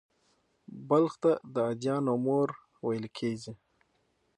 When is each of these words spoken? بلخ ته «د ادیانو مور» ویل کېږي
بلخ 0.89 1.13
ته 1.23 1.31
«د 1.53 1.55
ادیانو 1.71 2.13
مور» 2.25 2.49
ویل 2.85 3.05
کېږي 3.17 3.53